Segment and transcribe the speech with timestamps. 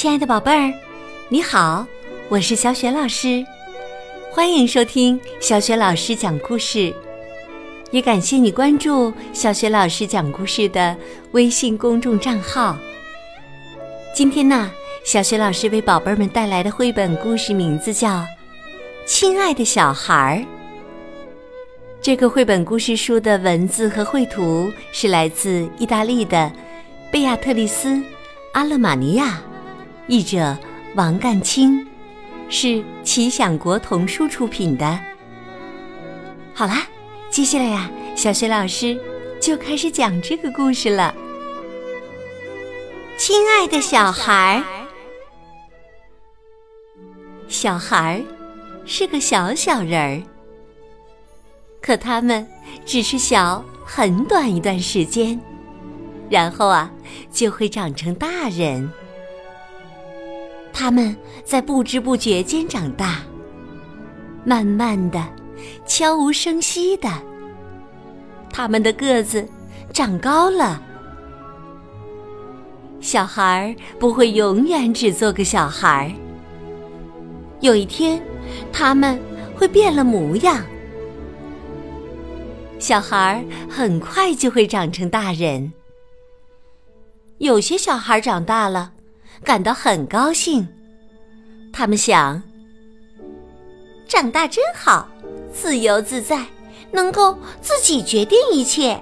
[0.00, 0.72] 亲爱的宝贝儿，
[1.28, 1.86] 你好，
[2.30, 3.44] 我是小雪老师，
[4.32, 6.90] 欢迎收听小雪老师讲故事，
[7.90, 10.96] 也感谢你关注小雪老师讲故事的
[11.32, 12.78] 微信公众账号。
[14.14, 14.70] 今天呢，
[15.04, 18.08] 小雪老师为宝贝们带来的绘本故事名字叫
[19.04, 20.36] 《亲爱的小孩儿》。
[22.00, 26.50] 这个绘本故事书的文字和绘图是来自意大利的
[27.12, 27.88] 贝亚特丽斯·
[28.54, 29.42] 阿勒马尼亚。
[30.10, 30.58] 译者
[30.96, 31.86] 王干清，
[32.48, 34.98] 是奇想国童书出品的。
[36.52, 36.84] 好啦，
[37.30, 39.00] 接下来呀，小雪老师
[39.40, 41.14] 就开始讲这个故事了。
[43.16, 44.64] 亲爱的小孩儿，
[47.46, 48.20] 小孩儿
[48.84, 50.22] 是个小小人儿，
[51.80, 52.44] 可他们
[52.84, 55.40] 只是小很短一段时间，
[56.28, 56.90] 然后啊，
[57.30, 58.90] 就会长成大人。
[60.80, 63.18] 他们在不知不觉间长大，
[64.46, 65.22] 慢慢的，
[65.84, 67.10] 悄无声息的，
[68.50, 69.46] 他们的个子
[69.92, 70.82] 长高了。
[72.98, 76.14] 小孩不会永远只做个小孩，
[77.60, 78.18] 有一天，
[78.72, 79.20] 他们
[79.54, 80.64] 会变了模样。
[82.78, 85.74] 小孩很快就会长成大人。
[87.36, 88.92] 有些小孩长大了。
[89.42, 90.68] 感到很高兴，
[91.72, 92.42] 他们想：
[94.06, 95.08] 长大真好，
[95.52, 96.44] 自由自在，
[96.90, 99.00] 能够自己决定一切。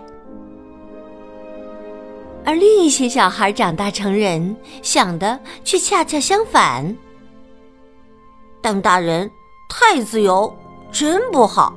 [2.45, 6.97] 而另一些小孩长大成人，想的却恰恰相反：
[8.63, 9.31] 当大人
[9.69, 10.55] 太自由，
[10.93, 11.75] 真不好，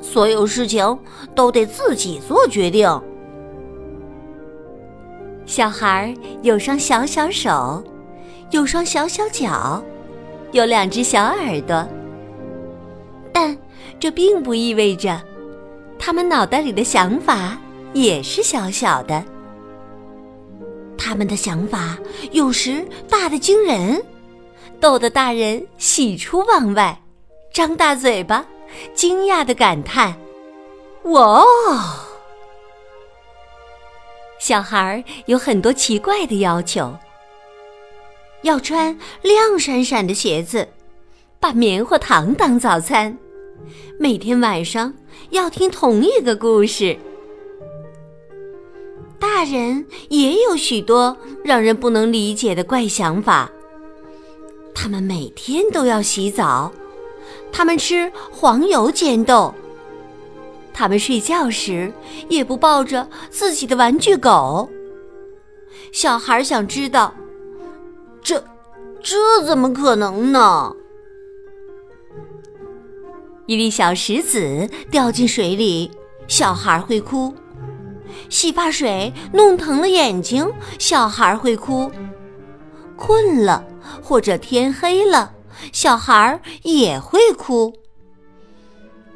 [0.00, 0.98] 所有事情
[1.34, 2.88] 都得自己做决定。
[5.46, 7.82] 小孩有双小小手。
[8.50, 9.82] 有双小小脚，
[10.52, 11.86] 有两只小耳朵，
[13.32, 13.56] 但
[14.00, 15.20] 这并不意味着
[15.98, 17.58] 他们脑袋里的想法
[17.92, 19.22] 也是小小的。
[20.96, 21.98] 他们的想法
[22.32, 24.02] 有时大的惊人，
[24.80, 26.98] 逗得大人喜出望外，
[27.52, 28.44] 张大嘴巴，
[28.94, 30.14] 惊讶的感叹
[31.04, 31.44] ：“哇哦！”
[34.40, 36.94] 小孩有很多奇怪的要求。
[38.42, 40.68] 要穿亮闪闪的鞋子，
[41.40, 43.18] 把棉花糖当早餐，
[43.98, 44.94] 每天晚上
[45.30, 46.96] 要听同一个故事。
[49.18, 53.50] 大人也有许多让人不能理解的怪想法。
[54.72, 56.72] 他们每天都要洗澡，
[57.50, 59.52] 他们吃黄油煎豆，
[60.72, 61.92] 他们睡觉时
[62.28, 64.70] 也不抱着自己的玩具狗。
[65.90, 67.12] 小孩想知道。
[68.22, 68.44] 这，
[69.02, 70.74] 这怎么可能呢？
[73.46, 75.90] 一粒小石子掉进水里，
[76.26, 77.32] 小孩会哭；
[78.28, 81.90] 洗发水弄疼了眼睛，小孩会哭；
[82.96, 83.64] 困了
[84.02, 85.32] 或者天黑了，
[85.72, 87.72] 小孩也会哭。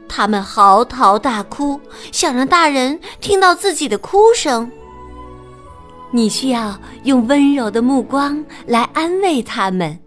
[0.09, 1.81] 他们嚎啕大哭，
[2.11, 4.71] 想让大人听到自己的哭声。
[6.15, 9.99] 你需要用温柔的目光来安慰他们，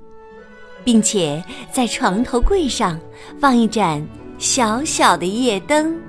[0.84, 3.00] 并且在床头柜上
[3.40, 4.08] 放一盏
[4.38, 6.00] 小小的夜灯。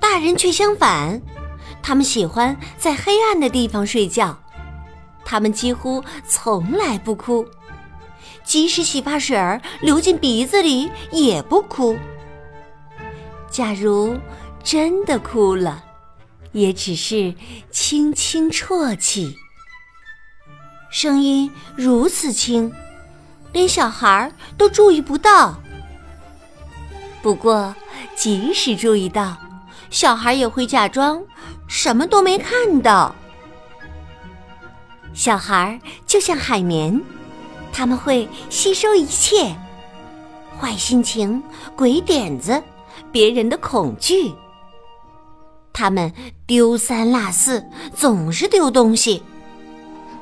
[0.00, 1.20] 大人却相反，
[1.82, 4.38] 他们喜欢在黑暗的地方睡觉，
[5.24, 7.44] 他们几乎从来不哭，
[8.44, 11.96] 即使洗发水儿流进鼻子里也不哭。
[13.50, 14.16] 假如
[14.62, 15.84] 真的哭了。
[16.54, 17.34] 也只是
[17.70, 19.36] 轻轻啜泣，
[20.88, 22.72] 声音如此轻，
[23.52, 25.60] 连小孩都注意不到。
[27.20, 27.74] 不过，
[28.14, 29.36] 即使注意到，
[29.90, 31.20] 小孩也会假装
[31.66, 33.12] 什么都没看到。
[35.12, 37.02] 小孩就像海绵，
[37.72, 39.56] 他们会吸收一切：
[40.56, 41.42] 坏心情、
[41.74, 42.62] 鬼点子、
[43.10, 44.32] 别人的恐惧。
[45.74, 46.10] 他们
[46.46, 47.62] 丢三落四，
[47.94, 49.22] 总是丢东西。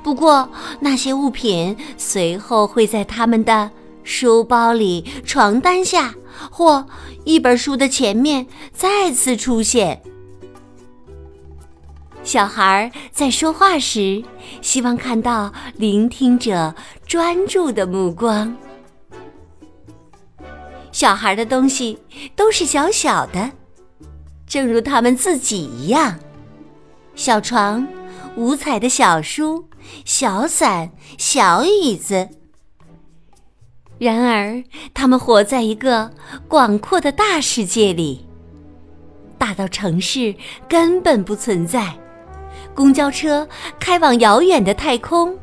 [0.02, 0.50] 不过
[0.80, 3.70] 那些物品随后会在他们的
[4.02, 6.12] 书包里、床单下
[6.50, 6.84] 或
[7.24, 10.02] 一本书的前面再次出现。
[12.24, 14.24] 小孩在说话时，
[14.60, 16.74] 希望看到聆听者
[17.06, 18.56] 专注的目光。
[20.90, 21.98] 小孩的东西
[22.34, 23.50] 都是小小的。
[24.52, 26.18] 正如他们自己一样，
[27.14, 27.88] 小床、
[28.36, 29.64] 五彩的小书、
[30.04, 32.28] 小伞、小椅子。
[33.96, 34.62] 然而，
[34.92, 36.10] 他们活在一个
[36.48, 38.26] 广阔的大世界里，
[39.38, 40.34] 大到城市
[40.68, 41.94] 根本不存在，
[42.74, 43.48] 公交车
[43.80, 45.34] 开往遥远的太空，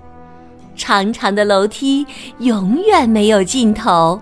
[0.76, 2.06] 长长的楼梯
[2.38, 4.22] 永远没有尽头。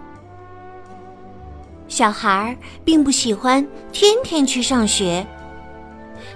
[1.98, 2.56] 小孩儿
[2.86, 5.26] 并不喜欢天天去上学。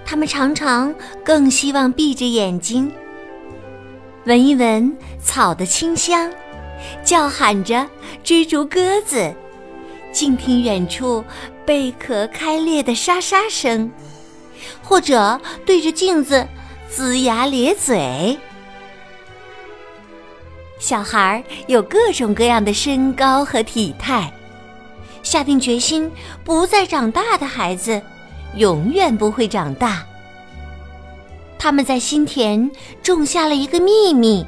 [0.04, 0.92] 他们常常
[1.24, 2.92] 更希望闭着眼睛，
[4.26, 6.32] 闻一闻草的清香，
[7.04, 7.88] 叫喊着
[8.24, 9.32] 追逐鸽子，
[10.12, 11.24] 静听远处
[11.64, 13.92] 贝壳开裂的沙沙声，
[14.82, 16.48] 或者对着镜子
[16.92, 18.36] 龇牙咧嘴。
[20.80, 24.34] 小孩有各种各样的身高和体态，
[25.24, 26.12] 下定决心
[26.44, 28.02] 不再长大的孩子。
[28.58, 30.06] 永远不会长大。
[31.58, 32.70] 他们在心田
[33.02, 34.46] 种下了一个秘密，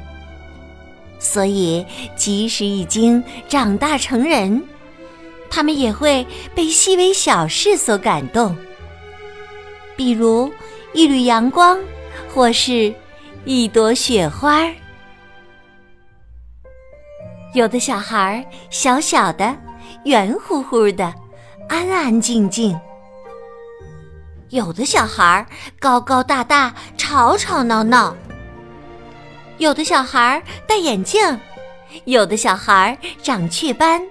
[1.18, 4.62] 所以即使已经长大成人，
[5.48, 8.54] 他们也会被细微小事所感动，
[9.96, 10.52] 比如
[10.92, 11.78] 一缕阳光，
[12.28, 12.92] 或是
[13.46, 14.68] 一朵雪花。
[17.54, 19.56] 有的小孩小小的、
[20.04, 21.14] 圆乎乎的，
[21.66, 22.78] 安安静静。
[24.50, 25.46] 有的小孩
[25.80, 28.14] 高高大大，吵吵闹闹；
[29.56, 31.38] 有的小孩戴眼镜；
[32.04, 34.02] 有的小孩长雀斑；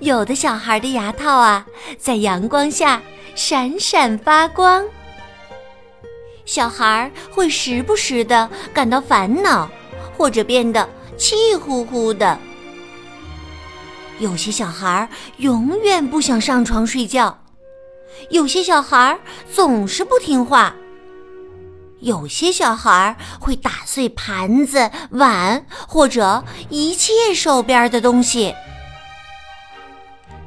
[0.00, 1.64] 有的小孩的牙套啊，
[1.98, 3.00] 在阳光下
[3.36, 4.84] 闪闪发光。
[6.44, 9.70] 小孩会时不时的感到烦恼，
[10.18, 10.86] 或者变得
[11.16, 12.36] 气呼呼的。
[14.22, 15.08] 有些小孩
[15.38, 17.36] 永远不想上床睡觉。
[18.30, 19.18] 有些小孩
[19.52, 20.72] 总是不听话，
[21.98, 28.54] 有些小孩会打碎盘子、碗或者一切手边的东西。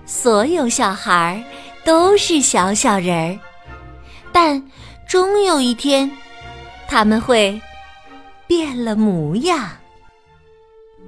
[0.05, 1.43] 所有小孩
[1.83, 3.39] 都是小小人儿，
[4.31, 4.71] 但
[5.05, 6.09] 终有一天，
[6.87, 7.61] 他们会
[8.47, 9.69] 变了模样。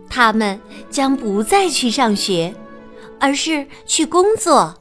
[0.10, 0.60] 他们
[0.90, 2.54] 将不再去上学，
[3.20, 4.74] 而是去工作。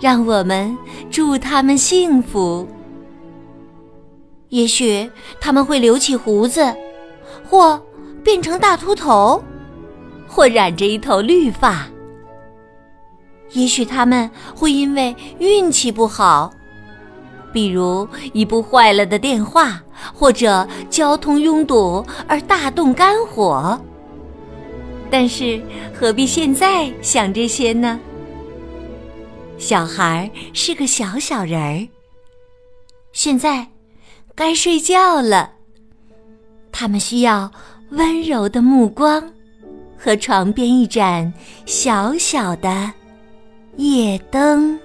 [0.00, 0.76] 让我们
[1.10, 2.68] 祝他们幸福。
[4.50, 5.10] 也许
[5.40, 6.74] 他们会留起胡子，
[7.48, 7.82] 或
[8.22, 9.42] 变成大秃头，
[10.28, 11.86] 或染着一头绿发。
[13.52, 16.52] 也许他们会因为运气不好，
[17.52, 19.82] 比如一部坏了的电话，
[20.12, 23.80] 或者交通拥堵而大动肝火。
[25.10, 25.62] 但是
[25.94, 27.98] 何必现在想这些呢？
[29.58, 31.88] 小孩是个小小人儿，
[33.12, 33.66] 现在
[34.34, 35.52] 该睡觉了。
[36.72, 37.50] 他们需要
[37.90, 39.32] 温柔的目光
[39.96, 41.32] 和床边一盏
[41.64, 42.92] 小小的
[43.76, 44.78] 夜灯。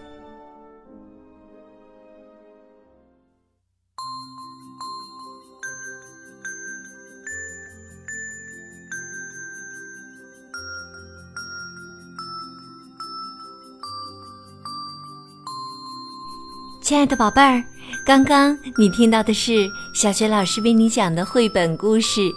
[16.91, 17.63] 亲爱的宝贝儿，
[18.03, 22.19] 刚刚你听到的是小学老师为你讲的绘本故事《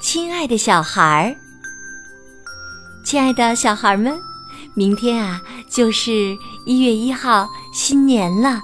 [0.00, 1.26] 亲爱的小孩儿》。
[3.04, 4.16] 亲爱的小孩们，
[4.74, 8.62] 明天啊就是一月一号新年了，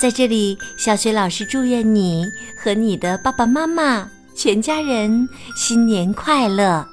[0.00, 2.24] 在这里，小学老师祝愿你
[2.56, 6.88] 和你的爸爸妈妈全家人新年快乐。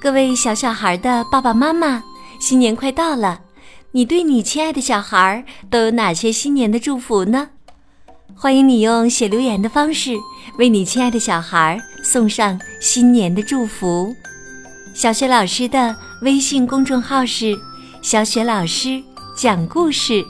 [0.00, 2.00] 各位小小孩的爸爸妈妈，
[2.38, 3.40] 新年快到了！
[3.92, 7.48] 你对你亲爱的小孩儿都有哪些新年的祝福呢？
[8.36, 10.16] 欢迎你用写留言的方式
[10.58, 14.14] 为你亲爱的小孩儿送上新年的祝福。
[14.94, 17.58] 小雪老师的微信公众号是
[18.00, 19.02] “小雪老师
[19.36, 20.24] 讲故事”，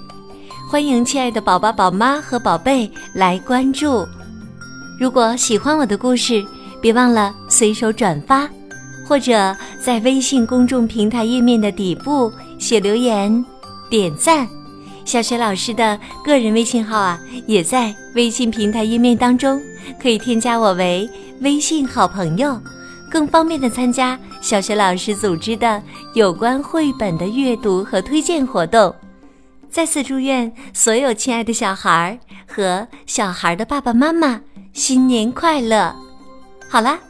[0.71, 4.09] 欢迎亲爱的宝宝、宝妈和宝贝来关注。
[4.99, 6.43] 如果喜欢我的故事，
[6.81, 8.49] 别忘了随手转发，
[9.07, 13.45] 或者在微信公众平台页面的底部写留言。
[13.90, 14.49] 点赞，
[15.04, 19.61] 小雪老师的个人微信号啊，也在微信平台页面当中，
[20.00, 22.59] 可以添加我为微信好朋友，
[23.11, 25.82] 更方便的参加小雪老师组织的
[26.14, 28.94] 有关绘本的阅读和推荐活动。
[29.68, 34.40] 再次祝愿所有亲爱的小孩和小孩的爸爸妈妈
[34.73, 35.92] 新年快乐！
[36.68, 37.00] 好啦，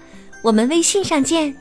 [0.43, 1.55] 我们微信上见。